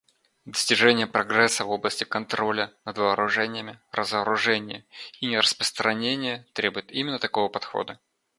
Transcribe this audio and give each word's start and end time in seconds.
Достижение 0.45 1.05
прогресса 1.05 1.63
в 1.63 1.69
области 1.69 2.05
контроля 2.05 2.73
над 2.85 2.97
вооружениями, 2.97 3.79
разоружения 3.91 4.83
и 5.19 5.27
нераспространения 5.27 6.47
требует 6.55 6.91
именно 6.91 7.19
такого 7.19 7.49
подхода. 7.49 7.99